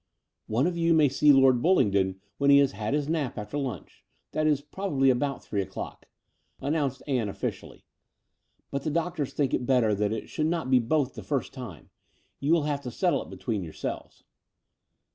[0.47, 4.03] One of you may see Lord Bullingdon when he has had his nap after lunch—
[4.31, 6.07] that is, probably about three o'clock
[6.59, 7.83] —"announced Ann officially:
[8.71, 11.91] "but the doctors think it better that it should not be both the first time.
[12.39, 14.23] You will have to settle it between yourselves."